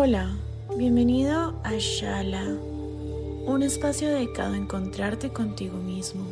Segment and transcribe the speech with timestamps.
[0.00, 0.30] Hola,
[0.76, 6.24] bienvenido a Shala, un espacio dedicado a encontrarte contigo mismo.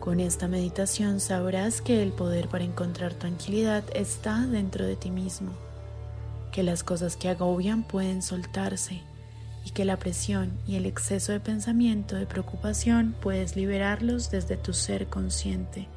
[0.00, 5.52] Con esta meditación sabrás que el poder para encontrar tranquilidad está dentro de ti mismo,
[6.52, 9.00] que las cosas que agobian pueden soltarse
[9.64, 14.74] y que la presión y el exceso de pensamiento de preocupación puedes liberarlos desde tu
[14.74, 15.88] ser consciente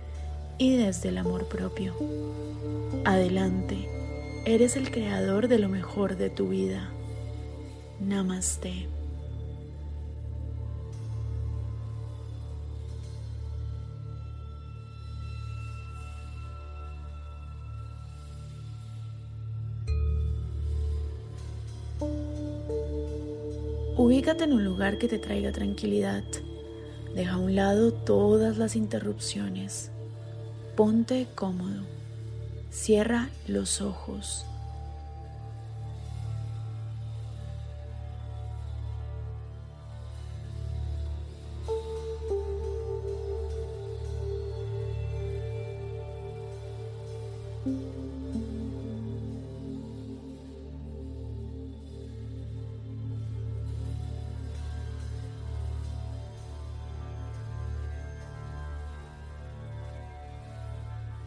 [0.58, 1.94] y desde el amor propio.
[3.04, 3.95] Adelante
[4.48, 6.92] Eres el creador de lo mejor de tu vida.
[8.00, 8.88] Namaste.
[23.98, 26.24] Ubícate en un lugar que te traiga tranquilidad.
[27.16, 29.90] Deja a un lado todas las interrupciones.
[30.76, 31.95] Ponte cómodo.
[32.76, 34.46] Cierra los ojos.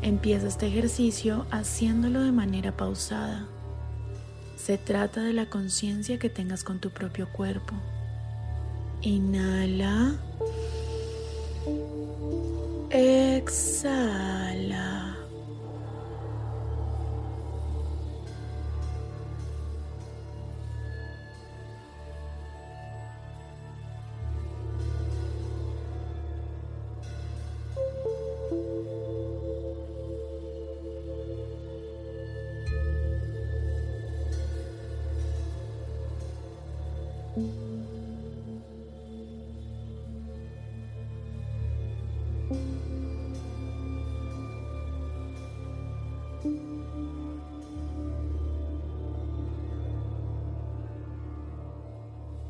[0.00, 3.46] Empieza este ejercicio haciéndolo de manera pausada.
[4.56, 7.74] Se trata de la conciencia que tengas con tu propio cuerpo.
[9.02, 10.14] Inhala.
[12.88, 14.43] Exhala.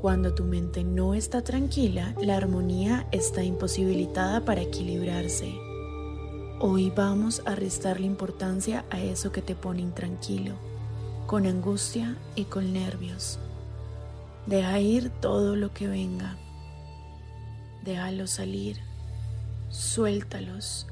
[0.03, 5.51] Cuando tu mente no está tranquila, la armonía está imposibilitada para equilibrarse.
[6.61, 10.53] Hoy vamos a restarle importancia a eso que te pone intranquilo,
[11.27, 13.39] con angustia y con nervios.
[14.47, 16.37] Deja ir todo lo que venga.
[17.83, 18.79] Déjalo salir.
[19.71, 20.87] Suéltalos.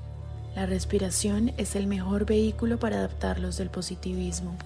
[0.55, 4.57] La respiración es el mejor vehículo para adaptarlos del positivismo.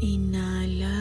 [0.00, 0.99] Inhala.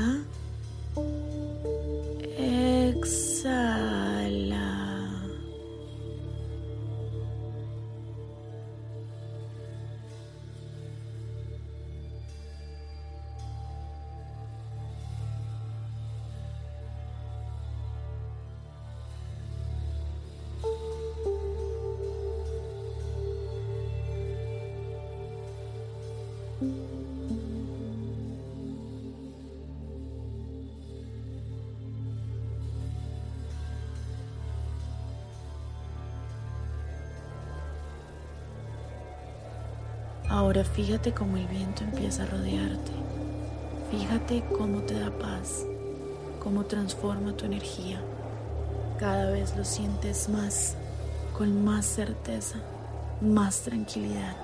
[40.30, 42.92] Ahora fíjate cómo el viento empieza a rodearte.
[43.90, 45.66] Fíjate cómo te da paz,
[46.40, 48.00] cómo transforma tu energía.
[49.00, 50.76] Cada vez lo sientes más,
[51.36, 52.60] con más certeza,
[53.22, 54.38] más tranquilidad.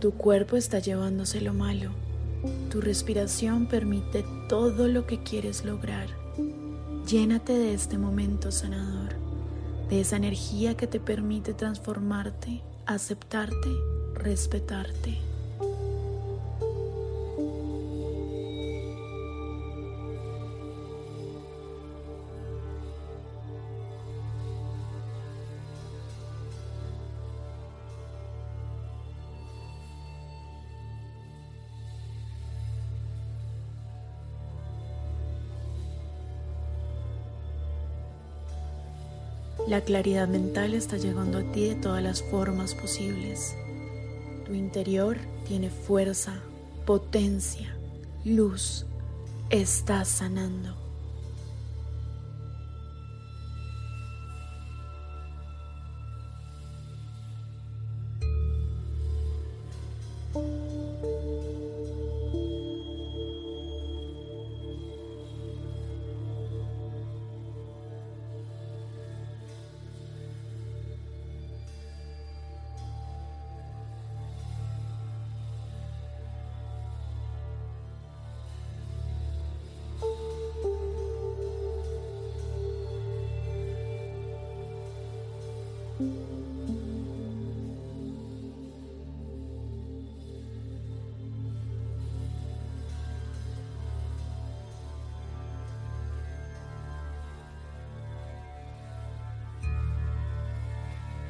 [0.00, 1.90] Tu cuerpo está llevándose lo malo.
[2.70, 6.08] Tu respiración permite todo lo que quieres lograr.
[7.06, 9.14] Llénate de este momento sanador,
[9.88, 13.70] de esa energía que te permite transformarte, aceptarte,
[14.14, 15.25] respetarte.
[39.66, 43.56] La claridad mental está llegando a ti de todas las formas posibles.
[44.44, 45.16] Tu interior
[45.48, 46.34] tiene fuerza,
[46.84, 47.76] potencia,
[48.24, 48.86] luz.
[49.50, 50.85] Estás sanando.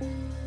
[0.00, 0.45] Música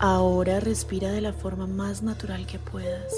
[0.00, 3.12] Ahora respira de la forma más natural que puedas.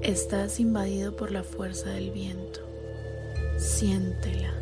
[0.00, 2.60] Estás invadido por la fuerza del viento.
[3.58, 4.54] Siéntela.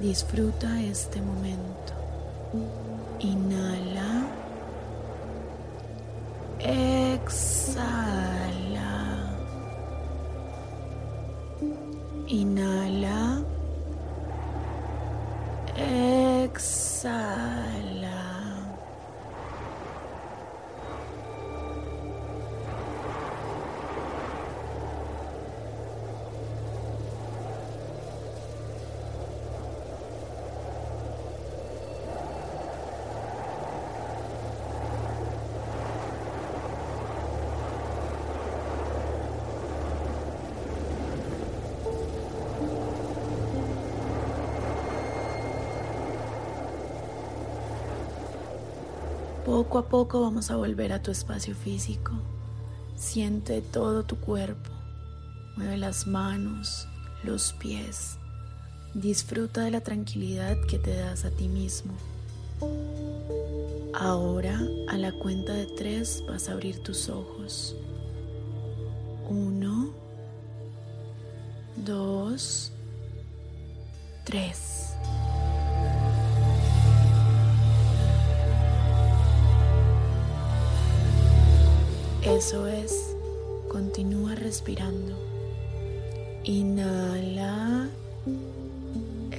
[0.00, 1.92] Disfruta este momento.
[3.20, 4.24] Inhala.
[6.58, 8.16] Exhala.
[12.28, 13.42] Inhala.
[16.46, 18.07] Exhala.
[49.58, 52.12] Poco a poco vamos a volver a tu espacio físico.
[52.94, 54.70] Siente todo tu cuerpo.
[55.56, 56.86] Mueve las manos,
[57.24, 58.18] los pies.
[58.94, 61.92] Disfruta de la tranquilidad que te das a ti mismo.
[63.94, 67.74] Ahora, a la cuenta de tres, vas a abrir tus ojos.
[69.28, 69.90] Uno,
[71.84, 72.70] dos,
[74.24, 74.77] tres.
[82.38, 83.16] Eso es,
[83.68, 85.12] continúa respirando.
[86.44, 87.88] Inhala,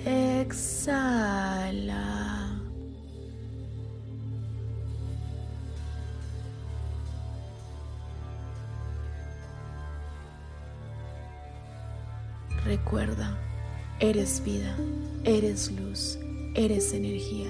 [0.05, 0.99] exhala.
[12.65, 13.39] Recuerda,
[14.01, 14.75] eres vida,
[15.23, 16.19] eres luz,
[16.53, 17.49] eres energía.